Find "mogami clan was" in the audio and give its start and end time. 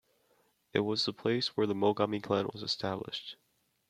1.75-2.63